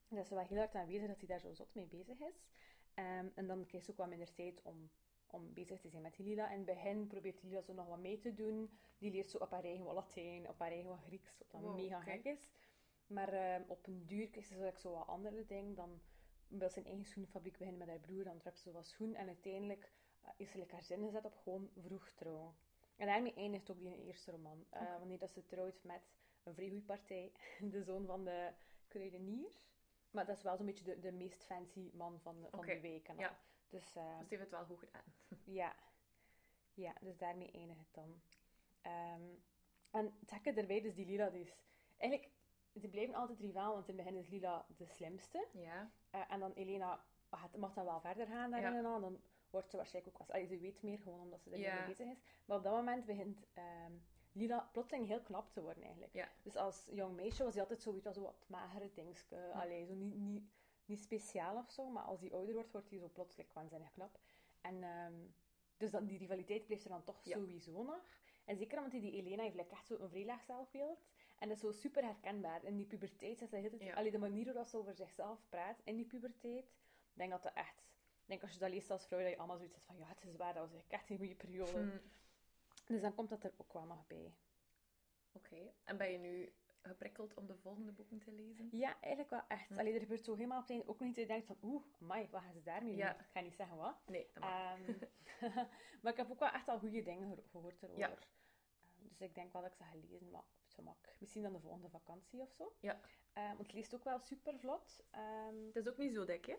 [0.09, 2.45] dat is wel heel hard aanwezig dat hij daar zo zot mee bezig is.
[2.93, 4.89] Ehm, en dan krijgt ze ook wat minder tijd om,
[5.27, 6.49] om bezig te zijn met die Lila.
[6.51, 8.77] In het begin probeert Lila zo nog wat mee te doen.
[8.97, 11.61] Die leert zo op haar eigen wat Latijn, op haar eigen wat Grieks, wat dan
[11.61, 12.49] Wow, mega gek is.
[13.07, 15.75] Maar ehm, op een duur ze zo, like, zo wat andere dingen.
[15.75, 16.01] Dan
[16.47, 18.23] wil een eigen schoenfabriek beginnen met haar broer.
[18.23, 19.15] Dan trekt ze wat schoen.
[19.15, 19.91] En uiteindelijk
[20.25, 22.55] uh, is ze like, haar zin gezet op gewoon vroeg trouw.
[22.95, 24.65] En daarmee eindigt ook die eerste roman.
[24.73, 24.97] Uh, Oké.
[24.99, 26.01] Wanneer dat ze trouwt met
[26.43, 27.31] een vrij goeie partij.
[27.71, 28.51] De zoon van de
[28.87, 29.51] kruidenier.
[30.11, 32.79] Maar dat is wel zo'n beetje de, de meest fancy man van, de- van de
[32.81, 33.07] week.
[33.07, 33.39] En ja.
[33.69, 35.13] Dus uh, Dus heeft het wel goed gedaan.
[35.61, 35.75] ja.
[36.73, 38.21] Ja, dus daarmee eindigt het dan.
[38.81, 39.21] Ehm,
[39.91, 41.55] en het gekke erbij, dus die Lila, die is...
[41.97, 42.31] Eigenlijk,
[42.81, 45.47] die blijven altijd rivaal, want in het begin is Lila de slimste.
[45.53, 45.91] Ja.
[46.09, 48.77] Eh, en dan Elena gaat- mag dan wel verder gaan daarin Ja.
[48.79, 48.85] en.
[48.93, 49.19] En dan
[49.49, 50.29] wordt ze waarschijnlijk ook...
[50.29, 51.75] Allee, ze weet meer, gewoon omdat ze er Ja.
[51.75, 52.19] mee bezig is.
[52.45, 53.91] Maar op dat moment begint ehm,
[54.31, 56.13] Lila plotseling heel knap te worden, eigenlijk.
[56.13, 56.29] Ja.
[56.43, 59.51] Dus als jong meisje was hij altijd zoiets als zo wat magere dingske.
[59.53, 60.43] Allee, zo niet, niet,
[60.85, 64.19] niet speciaal of zo, maar als hij ouder wordt, wordt hij zo plotseling waanzinnig knap.
[64.61, 65.13] En ehm,
[65.77, 67.37] dus dan, die rivaliteit blijft er dan toch Ja.
[67.37, 68.01] sowieso nog.
[68.45, 71.05] En zeker omdat die, die Elena heeft like, echt zo een vrij laag zelfbeeld.
[71.37, 72.63] En dat is zo super herkenbaar.
[72.63, 73.93] In die puberteit zit Ja.
[73.93, 77.53] Allee, de manier waarop ze over zichzelf praat in die puberteit, ik denk dat dat
[77.53, 77.85] echt...
[78.21, 80.07] Ik denk als je dat leest als vrouw, dat je allemaal zoiets hebt van ja,
[80.07, 81.71] het is waar, dat was echt een goede periode.
[81.81, 81.97] Hm,
[82.85, 84.33] Dus dan komt dat er ook wel nog bij.
[85.31, 85.71] Oké.
[85.83, 88.69] En ben je nu geprikkeld om de volgende boeken te lezen?
[88.71, 89.67] Ja, eigenlijk wel echt.
[89.67, 89.79] Hm.
[89.79, 91.57] Alleen er gebeurt zo helemaal op het einde ook nog niet dat je denkt van
[91.61, 92.97] oeh, amai, wat gaan ze daarmee doen?
[92.99, 93.19] Ja.
[93.19, 93.95] Ik ga niet zeggen wat.
[94.07, 94.27] Nee.
[94.33, 94.81] Ehm,
[96.01, 97.99] maar ik heb ook wel echt al goede dingen geho- gehoord erover.
[97.99, 98.09] Ja.
[98.09, 100.43] Ehm, dus ik denk wel dat ik ze ga lezen, maar
[100.77, 101.15] gemak.
[101.19, 102.75] Misschien dan de volgende vakantie of zo.
[102.79, 102.99] Ja.
[103.33, 105.03] Ehm, want het leest ook wel super vlot.
[105.67, 106.55] Het is ook niet zo dik, hè?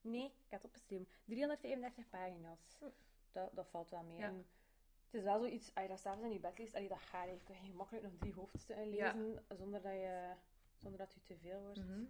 [0.00, 1.08] nee, ik heb het opgeschreven.
[1.24, 2.76] 335 pagina's.
[2.78, 2.84] Hm.
[3.32, 4.18] Dat, dat valt wel mee.
[4.18, 4.26] Ja.
[4.26, 4.46] En
[5.04, 7.28] het is wel zoiets, als je dat s'avonds in je bed leest, allee, dat gaat.
[7.28, 9.12] Je kan je makkelijk nog drie hoofdstukken Ja.
[9.14, 10.32] lezen zonder, dat je,
[10.76, 11.84] zonder dat je te veel wordt.
[11.84, 12.04] Mhm.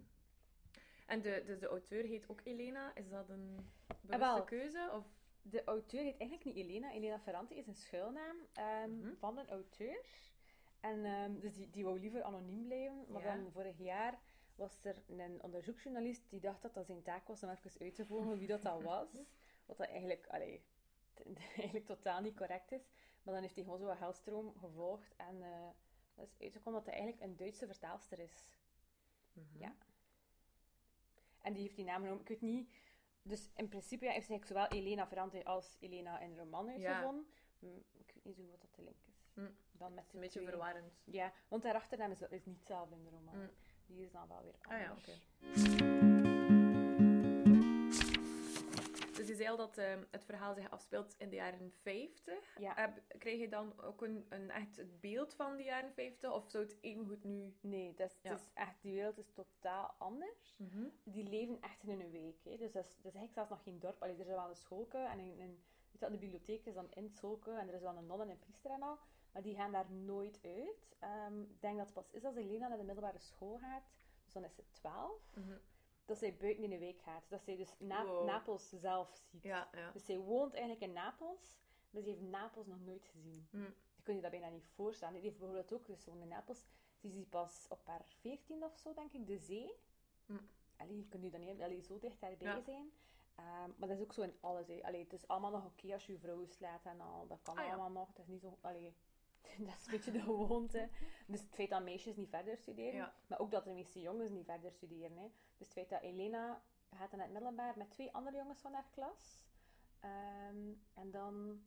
[1.07, 2.95] En de, dus de auteur heet ook Elena.
[2.95, 3.55] Is dat een
[4.01, 4.43] bewuste Ah, wel.
[4.43, 4.89] keuze?
[4.93, 5.05] Of...
[5.41, 6.91] De auteur heet eigenlijk niet Elena.
[6.91, 9.15] Elena Ferranti is een schuilnaam ehm, Mhm.
[9.15, 10.05] van een auteur.
[10.79, 13.05] En dus die, die wou liever anoniem blijven.
[13.09, 13.35] Maar Ja.
[13.35, 14.19] dan vorig jaar
[14.55, 18.05] was er een onderzoeksjournalist die dacht dat dat zijn taak was om even uit te
[18.05, 19.09] volgen wie dat, dat was.
[19.65, 20.63] Wat dat eigenlijk, allee,
[21.57, 22.89] eigenlijk totaal niet correct is.
[23.23, 25.15] Maar dan heeft hij gewoon zo een geldstroom gevolgd.
[25.15, 25.69] En eh
[26.15, 28.47] dat is uitgekomen dat hij eigenlijk een Duitse vertaalster is.
[29.33, 29.57] Mhm.
[29.57, 29.75] Ja.
[31.41, 32.21] En die heeft die naam genomen.
[32.21, 32.69] Ik weet niet.
[33.21, 37.27] Dus in principe ja, heeft eigenlijk zowel Elena Ferrante als Elena in de roman uitgevonden.
[37.59, 37.65] Hm,
[37.97, 39.31] Ik weet niet zo wat dat de link is.
[39.33, 39.51] Hm.
[39.79, 40.51] Dan met een beetje twee.
[40.51, 40.93] verwarrend.
[41.03, 43.33] Ja, want haar achternaam is, is niet hetzelfde in de roman.
[43.33, 43.47] Hm.
[43.85, 45.07] Die is dan wel weer Ah ja, anders.
[45.07, 46.27] oké.
[49.15, 52.57] Dus je zei al dat ehm, het verhaal zich afspeelt in de jaren 50.
[52.59, 52.73] Ja.
[52.75, 56.33] Heb, krijg je dan ook een, een echt het beeld van de jaren 50?
[56.33, 57.53] Of zou het evengoed nu...
[57.61, 58.29] Nee, dat is, Ja.
[58.31, 60.55] het is echt, die wereld is totaal anders.
[61.03, 62.43] Die leven echt in een week.
[62.43, 62.57] Hè.
[62.57, 64.01] Dus dat is, dat is eigenlijk zelfs nog geen dorp.
[64.01, 66.73] Allee, er is wel een schoolke en een, een, weet je, wel, de bibliotheek is
[66.73, 68.97] dan in het schoolke en er is wel een non en een priester en al.
[69.31, 70.95] Maar die gaan daar nooit uit.
[70.99, 73.83] Ehm, ik denk dat het pas is als Elena naar de middelbare school gaat.
[74.23, 75.35] Dus dan is ze 12.
[75.35, 75.57] Mhm.
[76.05, 77.23] Dat zij buiten in de week gaat.
[77.29, 78.25] Dat zij dus Na- Wow.
[78.25, 79.43] Napels zelf ziet.
[79.43, 79.91] Ja, ja.
[79.91, 83.47] Dus zij woont eigenlijk in Napels, maar ze heeft Napels nog nooit gezien.
[83.51, 83.57] Hm.
[83.95, 85.13] Je kunt je dat bijna niet voorstellen.
[85.13, 86.65] Die heeft bijvoorbeeld ook, dus in Napels,
[86.95, 89.73] ze ziet pas op haar 14 of zo, denk ik, de zee.
[90.25, 90.33] Hm.
[90.77, 92.61] Allee, je kunt je dan niet allee, zo dicht daarbij Ja.
[92.61, 92.91] zijn.
[93.35, 94.81] Ehm, maar dat is ook zo in alles.
[94.81, 97.27] Allee, het is allemaal nog oké als je je vrouw slaat en al.
[97.27, 98.07] Dat kan Ah, allemaal nog.
[98.07, 98.57] Het is niet zo...
[98.61, 98.95] Allee,
[99.67, 100.89] dat is een beetje de gewoonte.
[101.27, 102.93] Dus het feit dat meisjes niet verder studeren.
[102.93, 103.13] Ja.
[103.27, 105.17] Maar ook dat de meeste jongens niet verder studeren.
[105.17, 105.27] Hè.
[105.57, 108.89] Dus het feit dat Elena gaat in het middelbaar met twee andere jongens van haar
[108.91, 109.43] klas.
[109.99, 111.63] Ehm, en dan...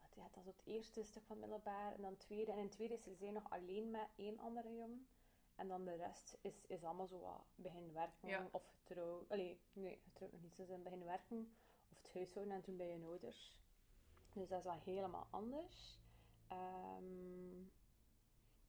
[0.00, 1.94] Wat, ja, dat is het eerste stuk van het middelbaar.
[1.94, 2.52] En dan het tweede.
[2.52, 5.06] En in het tweede is ze nog alleen met één andere jongen.
[5.54, 8.48] En dan de rest is, is allemaal zo wat begin werken Ja.
[8.50, 9.30] of getrouwd.
[9.30, 10.54] Allee, nee, getrouwd nog niet.
[10.54, 11.54] Ze zijn begin werken
[11.90, 13.56] of het huishouden en toen bij je ouders.
[14.32, 15.98] Dus dat is wel helemaal anders.
[16.48, 17.62] Ehm,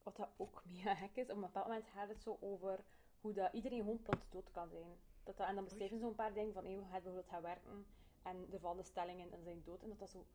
[0.02, 2.84] wat dat ook mega gek is, op een bepaald moment gaat het zo over
[3.20, 4.96] hoe dat iedereen gewoon plots dood kan zijn.
[5.24, 7.42] Dat dat, en dan beschrijven ze zo'n paar dingen van, hey, hoe gaat bijvoorbeeld gaan
[7.42, 7.86] werken
[8.22, 9.82] en er vallen stellingen en zijn dood.
[9.82, 10.26] En dat dat zo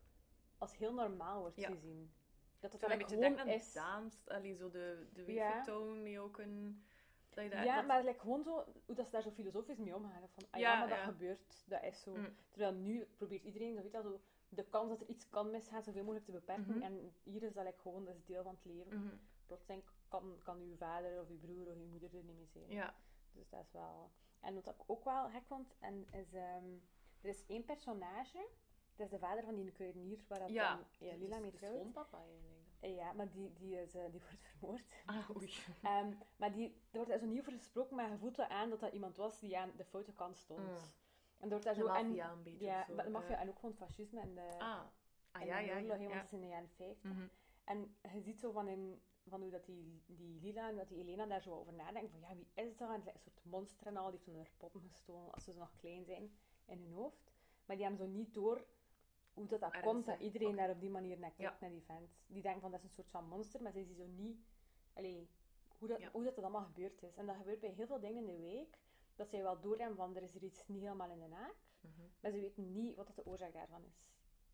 [0.58, 1.68] als heel normaal wordt Ja.
[1.70, 2.12] gezien.
[2.60, 3.72] Dat het Zo een beetje gewoon aan is.
[3.72, 5.62] dans, allee, zo de, de Ja.
[6.04, 6.84] die ook een...
[7.30, 9.78] Dat je dat, Ja, dat- maar like, gewoon zo, hoe dat ze daar zo filosofisch
[9.78, 10.28] mee omgaan.
[10.28, 12.14] Van, ah, ja, Ja, maar dat gebeurt, dat is zo.
[12.16, 12.36] Mm.
[12.50, 14.20] Terwijl nu probeert iedereen, zo weet wel, zo,
[14.54, 16.74] de kans dat er iets kan misgaan, zoveel mogelijk te beperken.
[16.76, 16.82] Mhm.
[16.82, 18.98] En hier is dat like, gewoon, dat is deel van het leven.
[19.04, 19.14] Mhm.
[19.46, 22.70] Plotseling kan, kan uw vader of uw broer of uw moeder er niet mee zijn.
[22.70, 22.94] Ja.
[23.32, 24.10] Dus dat is wel...
[24.40, 26.64] En wat ik ook wel gek vond, en is, ehm,
[27.20, 28.48] er is één personage,
[28.96, 30.74] dat is de vader van die kruidenier, waar dat Ja.
[30.76, 31.74] dan, ja, Lila is mee de trouwt.
[31.78, 32.50] schoonpapa eigenlijk.
[32.80, 34.84] Eh, Ja, maar die, die, is, eh, die wordt vermoord.
[35.06, 35.52] Ah, oei.
[35.82, 38.70] Ehm, maar die, er wordt daar zo niet over gesproken, maar je voelt wel aan
[38.70, 40.60] dat dat iemand was die aan de foute kant stond.
[40.60, 40.76] Mm.
[41.42, 41.86] En wordt daar zo...
[41.86, 43.40] maffia een beetje Ja, zo, maar de maffia ja.
[43.40, 44.80] en ook gewoon fascisme en de, Ah.
[45.30, 46.22] Ah, ja, ja, ja.
[46.22, 47.12] is in de jaren 50.
[47.12, 47.26] Mhm.
[47.64, 50.98] En je ziet zo van, in, van hoe dat die, die Lila en dat die
[50.98, 52.10] Elena daar zo over nadenken.
[52.10, 52.88] Van ja, wie is dat?
[52.88, 54.10] En het lijkt een soort monster en al.
[54.10, 57.32] Die heeft van haar poppen gestolen als ze nog klein zijn in hun hoofd.
[57.64, 58.64] Maar die hebben zo niet door
[59.34, 61.56] hoe dat, dat komt dat iedereen daar op die manier naar kijkt, Ja.
[61.60, 62.10] naar die vent.
[62.26, 64.46] Die denken van dat is een soort van monster, maar ze zien zo niet
[64.92, 65.28] allee,
[65.78, 66.10] hoe, dat, Ja.
[66.12, 67.16] hoe dat, dat allemaal gebeurd is.
[67.16, 68.78] En dat gebeurt bij heel veel dingen in de week.
[69.14, 71.54] Dat zij wel doorhebben van er is er iets niet helemaal in de naak.
[71.80, 72.00] Mhm.
[72.20, 74.04] Maar ze weten niet wat dat de oorzaak daarvan is.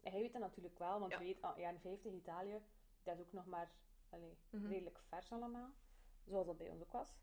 [0.00, 1.18] En hij weet dat natuurlijk wel, want Ja.
[1.18, 2.62] weet, ah, jaren 50 Italië,
[3.02, 3.70] dat is ook nog maar
[4.10, 4.66] allee, Mhm.
[4.66, 5.70] redelijk vers allemaal.
[6.24, 7.16] Zoals dat bij ons ook was.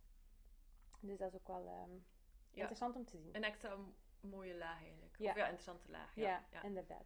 [0.99, 1.97] Dus dat is ook wel ehm,
[2.51, 3.35] interessant om te zien.
[3.35, 3.77] Een extra
[4.19, 5.17] mooie laag eigenlijk.
[5.17, 5.29] Ja.
[5.31, 6.15] Of ja, interessante laag.
[6.15, 6.61] ja, Ja.
[6.63, 7.05] inderdaad.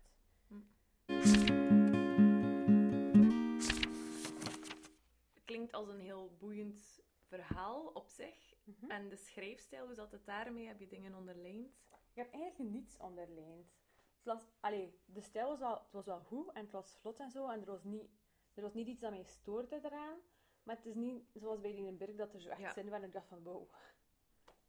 [5.45, 8.48] Klinkt als een heel boeiend verhaal op zich.
[8.77, 8.91] Mhm.
[8.91, 10.67] En de schrijfstijl, zat het daarmee?
[10.67, 11.73] Heb je dingen onderlijnd?
[12.09, 13.67] Ik heb eigenlijk niets onderlijnd.
[14.15, 17.19] Het was, allee, de stijl was wel, het was wel goed en het was vlot
[17.19, 17.49] en zo.
[17.49, 18.09] En er was niet,
[18.53, 20.19] er was niet iets dat mij stoorde eraan.
[20.63, 22.73] Maar het is niet zoals bij Liebenberg dat er zo echt Ja.
[22.73, 23.73] zin waren en ik dacht van wow.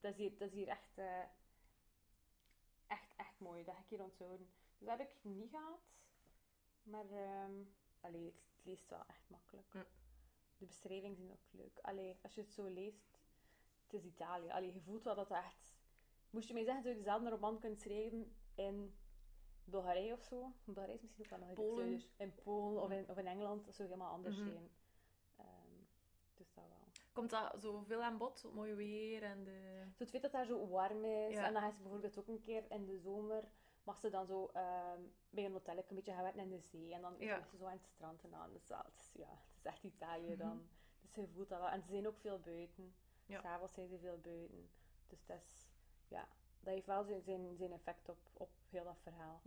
[0.00, 1.22] Dat is hier, dat is hier echt, eh,
[2.86, 3.64] echt, echt mooi.
[3.64, 4.50] Dat ga ik hier onthouden.
[4.78, 5.80] Dus dat heb ik niet gehad.
[6.82, 7.04] Maar
[8.00, 9.74] allee, het, het leest wel echt makkelijk.
[9.74, 9.84] Mm.
[10.58, 11.78] De beschrijvingen zijn ook leuk.
[11.82, 13.19] Allee, als je het zo leest,
[13.92, 14.50] het is Italië.
[14.50, 15.78] Allee, je voelt wel dat echt...
[16.30, 18.94] Moest je mij zeggen, zou je dezelfde roman kunnen schrijven in
[19.64, 20.52] Bulgarije of zo?
[20.64, 22.02] Bulgarije is misschien ook wel nog Polen.
[22.16, 24.48] In Polen of in, of in Engeland, dat zou helemaal anders Mhm.
[24.50, 24.70] zijn.
[25.36, 25.84] Ehm,
[26.34, 26.78] dus dat wel.
[27.12, 28.42] Komt dat zo veel aan bod?
[28.42, 29.82] Het mooie weer en de...
[29.94, 31.34] Zo het feit dat daar zo warm is.
[31.34, 31.46] Ja.
[31.46, 33.48] En dan gaat ze bijvoorbeeld ook een keer in de zomer...
[33.82, 35.00] Mag ze dan zo ehm,
[35.30, 36.94] bij een hotel een beetje gaan werken in de zee.
[36.94, 37.38] En dan Ja.
[37.38, 38.30] is ze zo aan het strand en.
[38.52, 40.38] Dus wel, het, is, ja, het is echt Italië Mhm.
[40.38, 40.68] dan.
[41.00, 41.68] Dus je voelt dat wel.
[41.68, 42.94] En ze zijn ook veel buiten.
[43.30, 43.40] Ja.
[43.40, 44.70] S'avonds zijn ze veel buiten.
[45.06, 45.68] Dus dat is...
[46.08, 46.28] Ja,
[46.60, 49.40] dat heeft wel zijn, zijn, zijn effect op, op heel dat verhaal.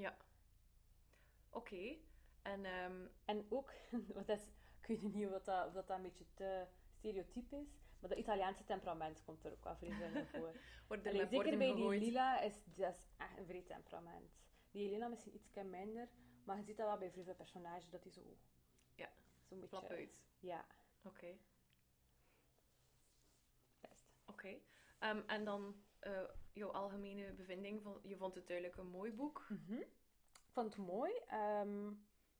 [1.49, 1.97] Oké.
[2.41, 3.71] En ehm, En ook,
[4.13, 4.41] wat is,
[4.81, 6.65] ik weet niet of dat, of dat, een beetje te
[6.97, 7.67] stereotyp is,
[7.99, 10.55] maar dat Italiaanse temperament komt er ook wel in voor.
[10.87, 11.89] wordt er Allee, met zeker bij die.
[11.89, 14.31] Lila is dat is echt een vrij temperament.
[14.71, 16.09] Die Helena misschien iets minder,
[16.43, 18.21] maar je ziet dat wel bij veel personages dat die zo...
[18.95, 19.09] Ja,
[19.43, 19.77] Zo'n beetje...
[19.77, 20.17] Flap uit.
[20.39, 20.65] Ja,
[21.03, 21.37] Oké.
[24.43, 24.57] Oké.
[24.99, 27.87] Ehm, en dan eh, jouw algemene bevinding.
[28.03, 29.47] Je vond het duidelijk een mooi boek.
[30.33, 31.13] Ik vond het mooi.
[31.27, 31.87] Ehm,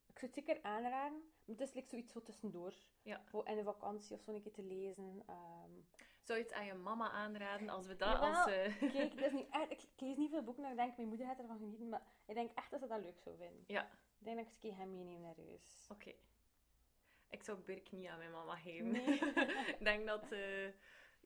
[0.08, 1.18] ik zou het zeker aanraden.
[1.46, 2.74] Maar het is like zoiets zo tussendoor.
[3.02, 3.22] Ja.
[3.26, 5.24] Voor in de vakantie of zo een keer te lezen.
[5.28, 5.72] Ehm,
[6.22, 8.30] Zou je het aan je mama aanraden als we dat Jawel.
[8.34, 8.46] als...
[8.52, 11.08] eh, Kijk, het is niet ik, ik lees niet veel boeken, dat ik denk, mijn
[11.08, 13.64] moeder gaat ervan genieten, maar ik denk echt dat ze dat leuk zou vinden.
[13.68, 13.84] Ja.
[14.20, 15.88] Ik denk dat ik eens een keer ga meenemen naar huis.
[15.92, 16.14] Oké.
[17.30, 18.92] Ik zou Birk niet aan mijn mama geven.
[18.92, 19.20] Nee.
[19.76, 20.68] ik denk dat eh,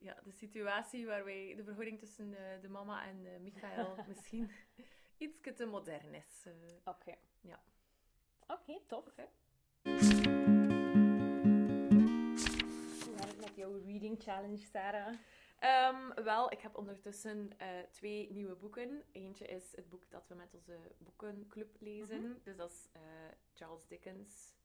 [0.00, 1.54] ja, de situatie waar wij...
[1.56, 4.50] De verhouding tussen eh, de mama en eh, Michael misschien
[5.18, 6.44] iets te modern is.
[6.46, 6.52] eh.
[6.84, 7.14] Oké.
[7.40, 7.62] Ja.
[8.46, 9.06] Oké, tof.
[9.06, 9.28] Oké.
[13.04, 15.14] Hoe gaat het met jouw reading challenge, Sarah?
[15.58, 17.50] Ehm, wel, ik heb ondertussen
[17.90, 19.02] twee nieuwe boeken.
[19.12, 22.20] Eentje is het boek dat we met onze boekenclub lezen.
[22.22, 22.38] Mhm.
[22.42, 22.88] Dus dat is
[23.54, 24.56] Charles Dickens.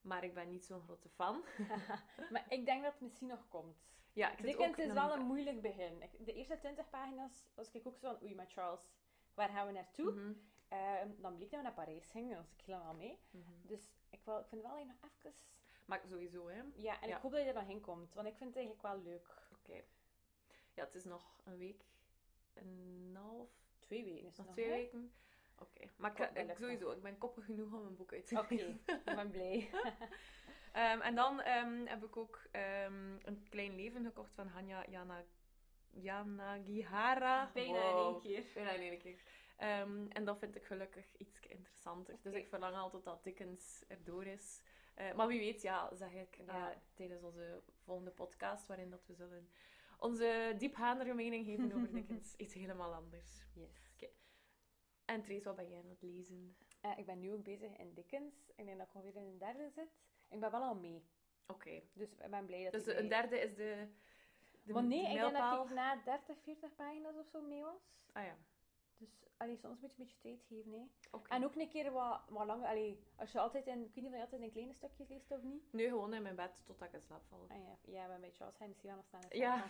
[0.00, 1.44] Maar ik ben niet zo'n grote fan.
[2.32, 3.88] maar ik denk dat het misschien nog komt.
[4.12, 6.02] Ja, ik zit Dickens is wel een moeilijk begin.
[6.02, 8.80] Ik- de eerste 20 pagina's was ik ook zo van, oei, maar Charles,
[9.34, 10.10] waar gaan we naartoe?
[10.12, 10.32] Mhm,
[10.68, 13.18] Ehm, dan bleek dat we naar Parijs gingen, daar was ik helemaal mee.
[13.30, 13.50] mhm.
[13.62, 15.34] Dus ik, wil, ik vind wel dat nog even...
[15.84, 16.62] Maar sowieso, hè.
[16.74, 17.16] Ja, en Ja.
[17.16, 19.34] ik hoop dat je er nog in komt, want ik vind het eigenlijk wel leuk.
[19.52, 19.82] Oké.
[20.74, 21.84] Ja, het is nog een week
[22.52, 24.74] en een half, Twee weken is het nog nog, twee hè?
[24.76, 25.12] weken.
[25.58, 28.38] Oké, maar ik, wel ik, sowieso, ik ben koppig genoeg om een boek uit te
[28.38, 28.82] Oké, lezen.
[28.86, 29.70] ik ben blij.
[30.72, 35.24] Ehm, en dan ehm, heb ik ook ehm, een klein leven gekocht van Hanya Yana,
[35.90, 37.50] Yanagihara.
[37.54, 38.24] Bijna Wow.
[38.24, 38.52] in één keer.
[38.54, 39.22] Bijna in één keer.
[39.56, 42.16] Ehm, en dat vind ik gelukkig iets interessanter.
[42.22, 44.62] Dus ik verlang al totdat Dickens erdoor is.
[44.94, 46.82] Eh, maar wie weet, ja, zeg ik eh, Ja.
[46.94, 49.50] tijdens onze volgende podcast, waarin dat we zullen
[49.98, 52.36] onze diepgaandere mening geven over Dickens.
[52.36, 53.44] Iets helemaal anders.
[53.54, 53.88] Yes.
[55.04, 56.56] En Trace, wat ben jij aan het lezen?
[56.80, 58.34] Eh, ik ben nu ook bezig in Dickens.
[58.56, 59.98] Ik denk dat ik alweer in een derde zit.
[60.30, 61.04] Ik ben wel al mee.
[61.46, 61.82] Oké.
[61.92, 63.88] Dus ik ben blij dat Dus ik een mee- derde is de,
[64.62, 67.80] de Want nee, ik denk dat ik na 30, 40 pagina's of zo mee was.
[68.12, 68.36] Ah ja,
[68.96, 70.72] Dus allee, soms moet je een beetje tijd geven.
[70.72, 70.86] Hè.
[71.16, 71.28] oké.
[71.30, 72.68] En ook een keer wat, wat langer.
[72.68, 75.30] Allee, als je altijd in, ik weet niet of je altijd in kleine stukjes leest
[75.30, 75.72] of niet.
[75.72, 77.46] Nu gewoon in mijn bed totdat ik in slaap val.
[77.48, 79.20] Ah ja, ja maar bij Charles je misschien wel nog staan.
[79.28, 79.64] Ja.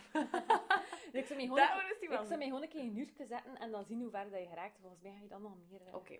[1.11, 2.97] dus ik zou me gewoon, Daarom is die ik zou me gewoon een keer een
[2.97, 4.77] uurtje zetten en dan zien hoe ver dat je geraakt.
[4.79, 5.81] Volgens mij ga je dan nog meer.
[5.87, 6.19] eh, Oké,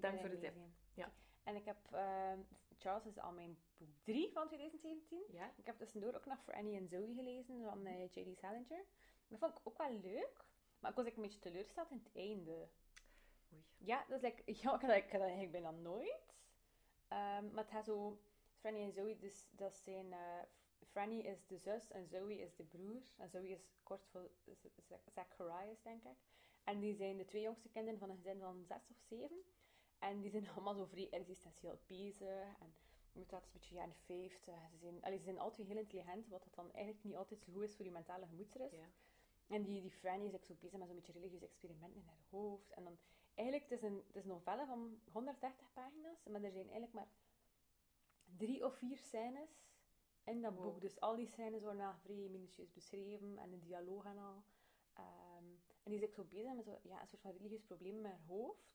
[0.00, 0.54] dank voor de tip.
[0.94, 1.12] Ja.
[1.44, 2.38] En ik heb, ehm,
[2.78, 5.24] Charles is al mijn boek 3 van 2017.
[5.30, 5.52] ja.
[5.56, 8.38] Ik heb tussendoor ook nog voor Annie en Zoe gelezen van eh, J.D.
[8.38, 8.84] Salinger.
[9.28, 10.44] Dat vond ik ook wel leuk,
[10.78, 12.68] maar ik was ook een beetje teleurgesteld in het einde.
[13.52, 13.62] Oei.
[13.78, 16.34] Ja, dat is like, ja, ik had dat, ik had dat eigenlijk bijna nooit.
[17.08, 18.18] Ehm, maar het gaat zo...
[18.58, 20.12] Franny en Zoe, dus, dat zijn...
[20.12, 20.42] eh,
[20.90, 23.02] Franny is de zus en Zoe is de broer.
[23.16, 24.30] En Zoe is kort voor
[25.14, 26.16] Zacharias, denk ik.
[26.64, 29.44] En die zijn de twee jongste kinderen van een gezin van zes of zeven.
[29.98, 32.58] En die zijn allemaal zo vrij existentieel bezig.
[32.58, 32.74] En
[33.12, 34.54] je weet dat is een beetje jaren 50.
[34.70, 37.52] Ze zijn, allee, ze zijn twee heel intelligent, wat dat dan eigenlijk niet altijd zo
[37.52, 38.74] goed is voor je mentale gemoedsrust.
[38.74, 38.90] Ja.
[39.46, 42.24] En die, die Franny is ook zo bezig met zo'n beetje religieuze experimenten in haar
[42.30, 42.70] hoofd.
[42.70, 42.98] En dan,
[43.34, 46.92] eigenlijk, het is een, het is een novelle van 130 pagina's, maar er zijn eigenlijk
[46.92, 47.08] maar
[48.36, 49.62] drie of vier scènes
[50.24, 50.62] in dat Wow.
[50.64, 50.80] boek.
[50.80, 54.44] Dus al die scènes worden al vrij minutieus beschreven en de dialoog en al.
[54.92, 55.44] Ehm,
[55.82, 58.10] en die is ook zo bezig met zo, ja, een soort van religieus probleem met
[58.10, 58.72] haar hoofd.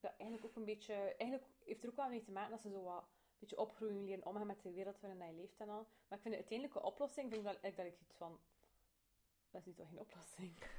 [0.00, 0.94] Dat eigenlijk ook een beetje...
[0.94, 4.04] Eigenlijk heeft er ook wel mee te maken dat ze zo wat een beetje opgroeien,
[4.04, 5.86] leren omgaan met de wereld waarin hij leeft en al.
[6.08, 8.40] Maar ik vind de uiteindelijke oplossing, vind ik dat, dat ik iets van...
[9.50, 10.52] Dat is niet toch geen oplossing?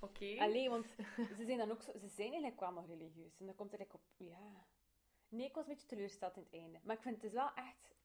[0.00, 0.36] Oké.
[0.38, 0.86] Alleen, want
[1.38, 3.38] ze zijn dan ook zo, ze zijn eigenlijk wel nog religieus.
[3.38, 4.66] En dan komt er eigenlijk op, ja.
[5.28, 6.80] Nee, ik was een beetje teleurgesteld in het einde.
[6.82, 7.96] Maar ik vind het is wel echt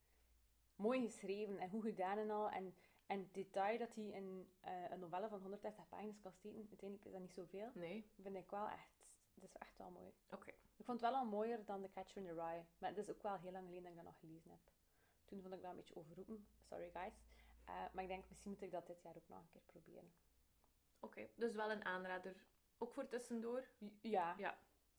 [0.76, 2.50] mooi geschreven en goed gedaan en al.
[2.50, 6.68] En, en het detail dat hij in eh, een novelle van 130 pagina's kan steken,
[6.70, 7.72] uiteindelijk is dat niet zoveel.
[7.74, 9.01] Nee, Vind ik wel echt,
[9.34, 10.14] dat is echt wel mooi.
[10.32, 10.50] oké.
[10.76, 12.66] Ik vond het wel al mooier dan The Catcher in the Rye.
[12.78, 14.60] Maar het is ook wel heel lang geleden dat ik dat nog gelezen heb.
[15.26, 16.48] Toen vond ik dat een beetje overroepen.
[16.60, 17.14] Sorry guys.
[17.66, 20.14] Eh, maar ik denk, misschien moet ik dat dit jaar ook nog een keer proberen.
[21.00, 22.44] Oké, dus wel een aanrader.
[22.78, 23.68] Ook voor tussendoor.
[24.02, 24.36] Ja.
[24.38, 24.58] Ja.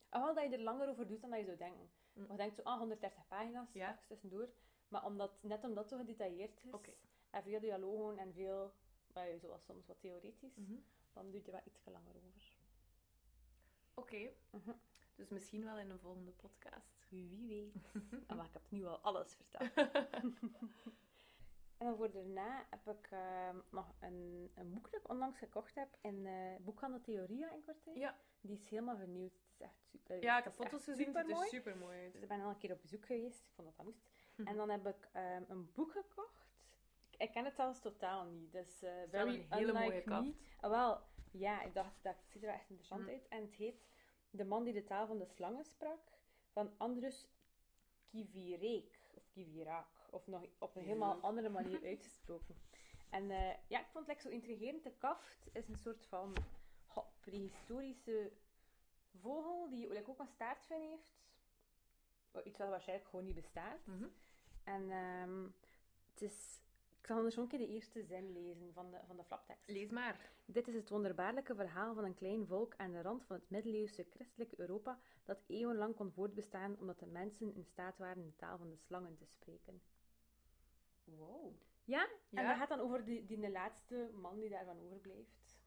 [0.08, 1.90] En wel dat je er langer over doet dan dat je zou denken.
[2.12, 2.26] Mm.
[2.26, 4.00] Want je denkt zo, ah, 130 pagina's, Ja.
[4.06, 4.48] tussendoor.
[4.88, 6.92] Maar omdat, net omdat het zo gedetailleerd is, Oké.
[7.30, 8.74] en veel dialogen en veel,
[9.40, 10.74] zoals soms wat theoretisch, Mhm.
[11.12, 12.51] dan doe je er wel iets langer over.
[14.02, 14.70] Oké, Mhm.
[15.14, 17.06] dus misschien wel in een volgende podcast.
[17.08, 17.74] Wie weet.
[18.28, 19.70] Ah, maar ik heb nu al alles verteld.
[21.78, 25.74] En dan voor daarna heb ik ehm, nog een, een boek dat ik onlangs gekocht
[25.74, 27.96] heb in eh boekhandel Theoria in Kortrijk.
[27.96, 28.18] Ja.
[28.40, 29.32] Die is helemaal vernieuwd.
[29.32, 30.22] Het is echt super.
[30.22, 31.16] ja, ik heb foto's gezien.
[31.16, 32.10] Het is super mooi.
[32.12, 33.44] Dus ik ben al een keer op bezoek geweest.
[33.46, 34.02] Ik vond dat dat moest.
[34.48, 36.46] En dan heb ik ehm, een boek gekocht.
[37.10, 38.52] Ik, ik ken het zelfs totaal niet.
[38.52, 40.26] Dus eh wel very een hele mooie kaft.
[40.26, 40.34] me.
[40.60, 41.00] Ah, wel,
[41.32, 43.08] ja, ik dacht dat ziet er wel echt interessant Mm.
[43.08, 43.28] uit.
[43.28, 43.90] En het heet
[44.30, 46.00] De man die de taal van de slangen sprak.
[46.50, 47.28] Van Andrus
[48.10, 48.98] Kivireek.
[49.14, 49.88] Of Kiviraak.
[50.10, 52.56] Of nog op een helemaal andere manier uitgesproken.
[53.10, 54.82] En eh, ja, ik vond het like, zo intrigerend.
[54.84, 56.34] De kaft is een soort van
[56.86, 58.32] goh, prehistorische
[59.20, 61.20] vogel die like, ook een staartvin heeft.
[62.44, 63.86] Iets wat waarschijnlijk gewoon niet bestaat.
[63.86, 64.08] Mhm.
[64.64, 65.44] En ehm,
[66.10, 66.60] het is...
[67.02, 69.68] Ik zal anders een keer de eerste zin lezen van de, van de flaptekst.
[69.70, 70.30] Lees maar.
[70.44, 74.06] Dit is het wonderbaarlijke verhaal van een klein volk aan de rand van het middeleeuwse
[74.10, 78.70] christelijke Europa dat eeuwenlang kon voortbestaan omdat de mensen in staat waren de taal van
[78.70, 79.82] de slangen te spreken.
[81.04, 81.54] Wow.
[81.84, 82.02] Ja?
[82.30, 82.48] En Ja.
[82.48, 85.60] dat gaat dan over die, die laatste man die daarvan overblijft.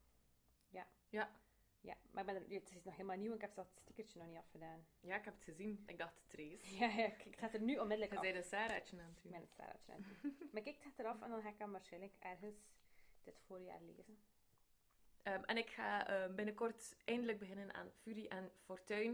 [0.69, 0.88] Ja.
[1.10, 1.30] Ja.
[1.86, 4.19] Ja, maar ik ben er, het is nog helemaal nieuw en ik heb dat stickertje
[4.19, 4.86] nog niet afgedaan.
[5.00, 5.84] Ja, ik heb het gezien.
[5.88, 6.76] Ik dacht Trace.
[6.80, 8.24] Ja, ja ik, ik zet er nu onmiddellijk af.
[8.24, 9.32] zei een Sarah'tje aan het Ik doen.
[9.32, 10.50] ben het Sarah'tje aan het doen.
[10.52, 12.56] Maar kijk, ik zet eraf en dan ga ik hem waarschijnlijk ergens
[13.24, 14.17] dit voorjaar lezen.
[15.24, 19.13] Ehm, en ik ga eh, binnenkort eindelijk beginnen aan Fury en Fortuin.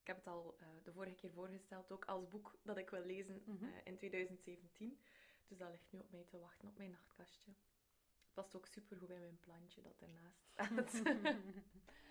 [0.00, 3.04] Ik heb het al eh, de vorige keer voorgesteld, ook als boek dat ik wil
[3.04, 3.64] lezen Mhm.
[3.64, 4.98] eh, in 2017.
[5.46, 7.50] Dus dat ligt nu op mij te wachten op mijn nachtkastje.
[7.50, 10.92] Het past ook super goed bij mijn plantje dat ernaast staat.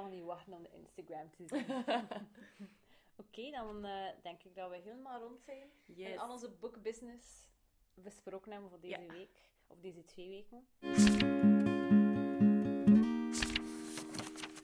[0.00, 1.66] kan niet wachten om de Instagram te zien.
[3.26, 5.70] Oké, dan eh, denk ik dat we helemaal rond zijn.
[5.86, 6.18] En yes.
[6.18, 7.48] al onze bookbusiness
[7.94, 9.12] besproken hebben voor deze Ja.
[9.12, 9.42] week.
[9.66, 10.66] Of deze twee weken.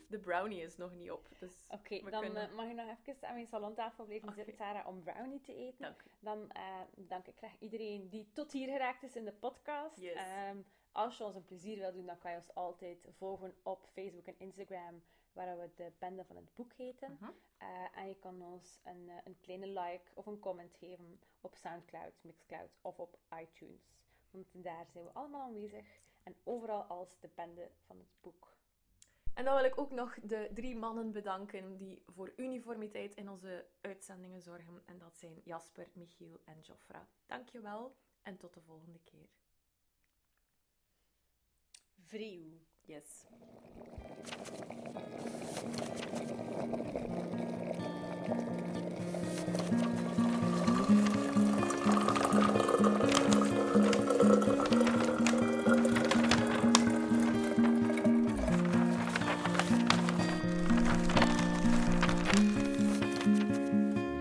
[0.08, 3.28] De brownie is nog niet op, dus Oké, dan kunnen- eh, mag je nog even
[3.28, 5.80] aan mijn salontafel blijven zitten, Sarah, om brownie te eten.
[5.82, 6.02] Dank.
[6.20, 9.96] Dan eh, dank ik graag iedereen die tot hier geraakt is in de podcast.
[10.00, 10.14] Yes.
[10.14, 10.56] Ehm,
[10.92, 14.26] als je ons een plezier wil doen, dan kan je ons altijd volgen op Facebook
[14.26, 15.02] en Instagram,
[15.32, 17.12] waar we de bende van het boek heten.
[17.12, 17.30] Mhm.
[17.56, 21.54] Eh, en je kan ons een, eh, een kleine like of een comment geven op
[21.54, 23.92] Soundcloud, Mixcloud of op iTunes.
[24.30, 26.00] Want daar zijn we allemaal aanwezig.
[26.22, 28.56] En overal als de bende van het boek.
[29.34, 33.66] En dan wil ik ook nog de drie mannen bedanken die voor uniformiteit in onze
[33.80, 34.82] uitzendingen zorgen.
[34.86, 37.08] En dat zijn Jasper, Michiel en Jofra.
[37.26, 39.28] Dankjewel en tot de volgende keer.
[42.12, 42.60] Vreeuw.
[42.84, 43.24] Yes.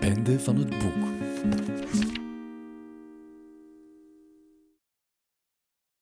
[0.00, 1.11] Einde van het boek.